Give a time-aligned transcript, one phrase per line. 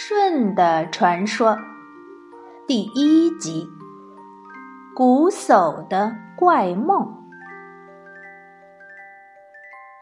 [0.00, 1.58] 舜的传说
[2.68, 3.68] 第一集：
[4.94, 7.04] 瞽叟的怪梦。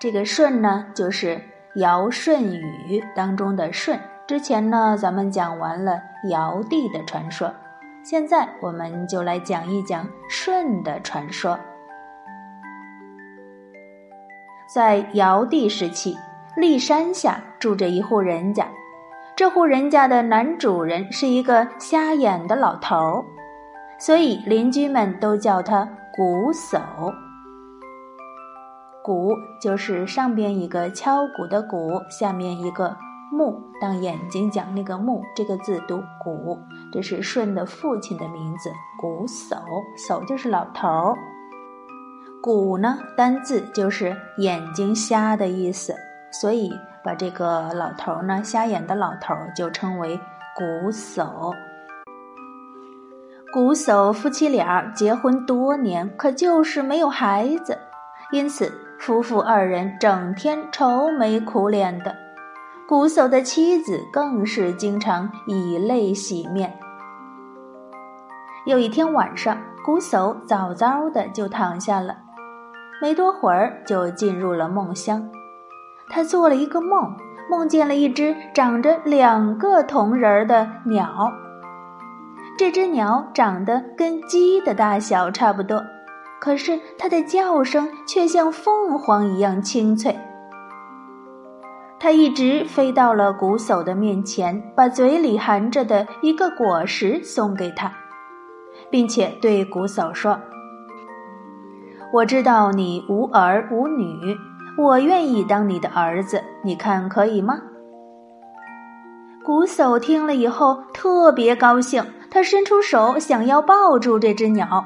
[0.00, 1.38] 这个舜呢，就是
[1.74, 4.00] 尧舜禹当中的舜。
[4.26, 6.00] 之前呢，咱们讲完了
[6.30, 7.52] 尧帝的传说，
[8.02, 11.60] 现在我们就来讲一讲舜的传说。
[14.66, 16.16] 在尧帝时期，
[16.56, 18.66] 骊山下住着一户人家。
[19.42, 23.24] 这户人家的男主人是一个瞎眼的老头儿，
[23.98, 25.80] 所以邻居们都叫他
[26.16, 26.80] 瞽叟。
[29.04, 32.96] 瞽就是上边一个敲鼓的鼓，下面一个
[33.32, 36.56] 目，当眼睛讲那个目，这个字读瞽。
[36.92, 38.70] 这是舜的父亲的名字，
[39.02, 39.60] 瞽叟，
[39.98, 41.16] 叟就是老头儿。
[42.44, 45.96] 瞽呢，单字就是眼睛瞎的意思，
[46.30, 46.70] 所以。
[47.04, 50.18] 把这个老头呢，瞎眼的老头就称为
[50.56, 51.54] 瞽叟。
[53.52, 57.78] 瞽叟夫妻俩结婚多年，可就是没有孩子，
[58.30, 62.16] 因此夫妇二人整天愁眉苦脸的。
[62.88, 66.78] 瞽叟的妻子更是经常以泪洗面。
[68.64, 72.16] 有一天晚上，瞽叟早早的就躺下了，
[73.02, 75.28] 没多会儿就进入了梦乡。
[76.12, 77.16] 他做了一个梦，
[77.50, 81.32] 梦见了一只长着两个铜人儿的鸟。
[82.58, 85.82] 这只鸟长得跟鸡的大小差不多，
[86.38, 90.14] 可是它的叫声却像凤凰一样清脆。
[91.98, 97.90] 它一直飞到了瞽叟的面前，把嘴里含着的一个果实送给他，
[98.90, 100.38] 并且对瞽叟说
[102.12, 104.36] ：“我知道你无儿无女。”
[104.78, 107.60] 我愿意当你的儿子，你看可以吗？
[109.44, 114.84] 瞽叟听了以后特别高兴，他伸出手想要抱住这只鸟，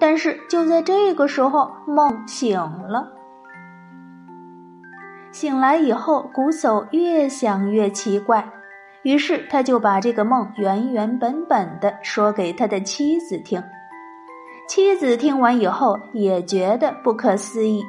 [0.00, 3.12] 但是就在这个时候，梦醒了。
[5.30, 8.50] 醒来以后，瞽叟越想越奇怪，
[9.02, 13.62] 于是他就把这个梦原原本本的说给他的妻子听。
[14.68, 17.84] 妻子听完以后也觉得不可思议。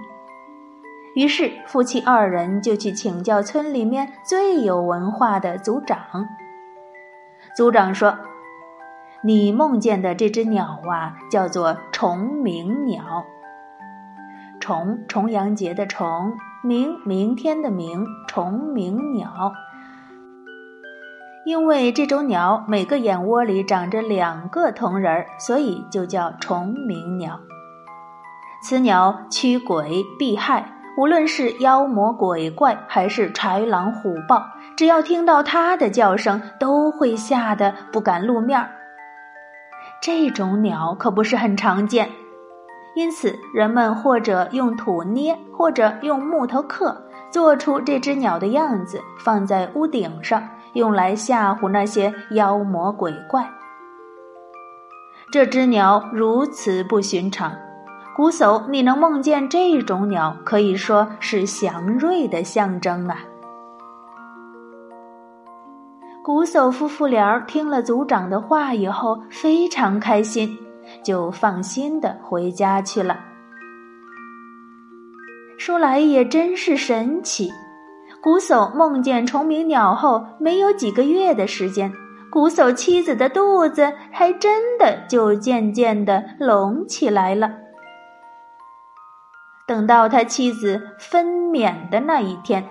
[1.16, 6.00] 于是，夫妻二人就去请教村里面最有文化的族长。
[7.56, 8.18] 族长说
[9.24, 13.26] ：“你梦见的这只鸟啊，叫做重明鸟。
[14.60, 18.08] 重，重阳节的重；明，明天的明。
[18.28, 19.54] 重明鸟。
[21.46, 27.40] 因为这种鸟每个眼窝里长着两个铜人，所以就叫重明鸟。
[28.64, 34.46] 此鸟驱鬼避害。”无论是妖魔鬼怪还是豺狼虎豹，
[34.78, 38.64] 只要听到它的叫声，都会吓得不敢露面。
[40.02, 42.10] 这种鸟可不是很常见，
[42.96, 46.96] 因此人们或者用土捏，或者用木头刻，
[47.32, 53.50] 做出这只鸟的样子，放在屋顶上，用来吓唬那些妖魔鬼怪。
[55.32, 57.52] 这只鸟如此不寻常。
[58.16, 63.18] 瞽叟，你能梦见这种鸟，可以说是祥瑞的象征啊！
[66.24, 70.56] 瞽叟夫妇俩听了族长的话以后，非常开心，
[71.04, 73.20] 就放心的回家去了。
[75.58, 77.52] 说来也真是神奇，
[78.22, 81.92] 瞽叟梦见虫鸣鸟后，没有几个月的时间，
[82.32, 87.63] 瞽叟妻子的肚子还真的就渐渐的隆起来了。
[89.66, 92.70] 等到他妻子分娩的那一天，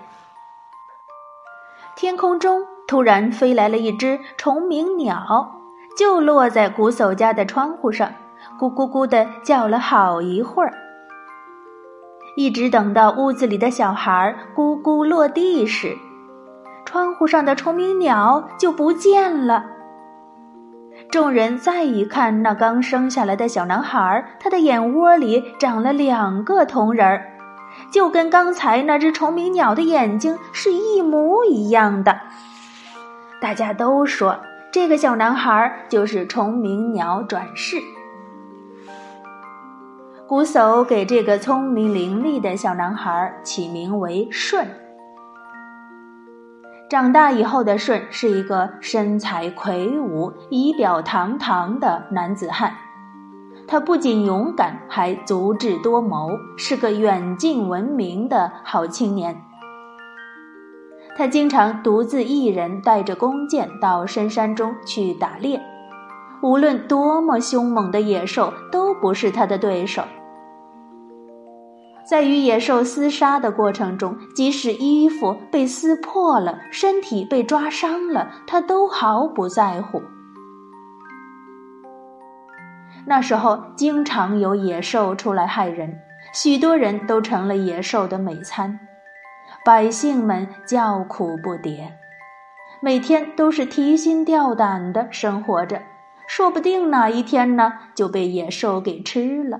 [1.95, 5.59] 天空中突然飞来了一只虫鸣鸟，
[5.97, 8.13] 就落在瞽叟家的窗户上，
[8.59, 10.71] 咕咕咕的叫了好一会儿，
[12.35, 15.97] 一直等到屋子里的小孩咕咕落地时，
[16.85, 19.65] 窗户上的虫鸣鸟就不见了。
[21.13, 27.23] 众人再一看，那刚生下来的小男孩，他的眼窝里长了两个铜人儿，
[27.91, 32.19] 就跟刚才那只虫鸣鸟的眼睛是一模一样的。
[33.39, 34.39] 大家都说，
[34.71, 37.77] 这个小男孩就是虫鸣鸟转世。
[40.27, 44.67] 瞽叟给这个聪明伶俐的小男孩起名为舜。
[46.93, 52.71] 长大以后的舜是一个身材魁梧、仪表堂堂的男子汉。
[53.67, 59.41] 他不仅勇敢，还足智多谋，是个远近闻名的好青年。
[61.17, 65.59] 他经常独自一人带着弓箭到深山中去打猎，
[66.43, 70.03] 无论多么凶猛的野兽都不是他的对手。
[72.05, 80.01] 在与野兽厮杀的过程中，即使衣服被撕破了，身体被抓伤了，他都毫不在乎。
[83.05, 85.99] 那时候，经常有野兽出来害人，
[86.33, 88.79] 许多人都成了野兽的美餐，
[89.65, 91.89] 百姓们叫苦不迭，
[92.81, 95.81] 每天都是提心吊胆的生活着，
[96.27, 99.59] 说不定哪一天呢就被野兽给吃了。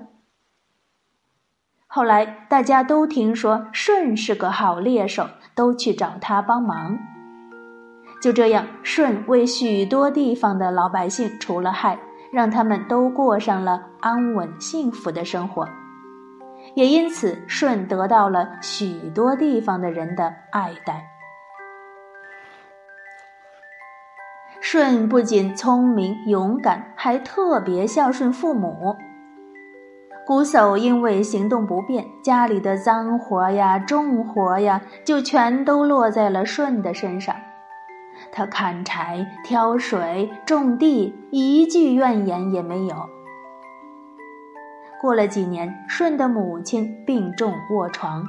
[1.94, 6.98] 后来大家都听说舜是个好猎手，都去找他帮忙。
[8.20, 11.96] 就这样，舜为许多地方的老百姓除了害，
[12.32, 15.68] 让他们都过上了安稳幸福的生活。
[16.74, 21.00] 也因此，舜得到了许多地方的人的爱戴。
[24.60, 28.96] 舜不仅聪明勇敢，还特别孝顺父母。
[30.26, 37.34] 瞽叟因为行动不便，家里的脏活呀、重活呀，就全都落在了舜的身上。
[38.32, 42.96] 他砍柴、挑水、种地，一句怨言也没有。
[45.00, 48.24] 过了几年，舜的母亲病重卧床，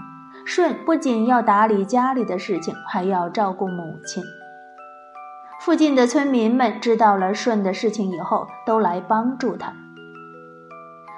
[0.46, 4.22] 舜不仅要打理家里的事情，还要照顾母亲。
[5.62, 9.72] 附近的村民们知道了舜的事情以后，都来帮助他。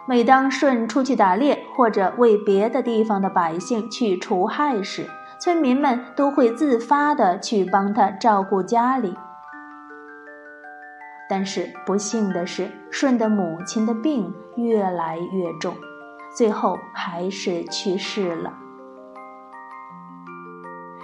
[0.09, 5.05] 每当舜出去打猎，或者为别的地方的百姓去除害时，
[5.37, 9.17] 村民们都会自发的去帮他照顾家里。
[11.29, 15.75] 但是不幸的是，舜的母亲的病越来越重，
[16.37, 18.53] 最后还是去世了。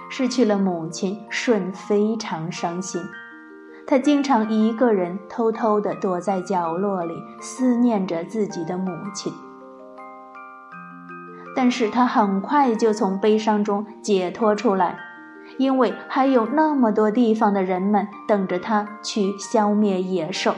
[0.08, 3.02] 失去了母亲，舜非常伤心。
[3.86, 9.32] 他经常一个人偷偷地躲在角落里，思念着自己的母亲。
[11.54, 14.98] 但是他很快就从悲伤中解脱出来，
[15.58, 20.54] 因为还有那么多地方的人们等着他去消灭野兽。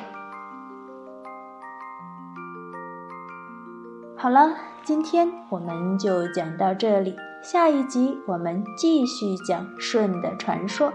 [4.16, 10.92] 好了，今天我们就讲到这里，下一集我们继续讲舜的传说。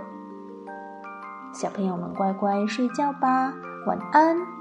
[1.53, 3.53] 小朋友们，乖乖睡觉吧，
[3.86, 4.60] 晚安。